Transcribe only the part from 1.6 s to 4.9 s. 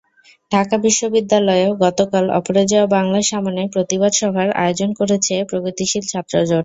গতকাল অপরাজেয় বাংলার সামনে প্রতিবাদ সভার আয়োজন